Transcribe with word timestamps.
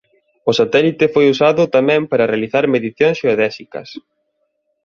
O 0.49 0.51
satélite 0.59 1.05
foi 1.13 1.25
usado 1.33 1.61
tamén 1.75 2.01
para 2.11 2.29
realizar 2.31 2.65
medicións 2.75 3.19
xeodésicas. 3.21 3.89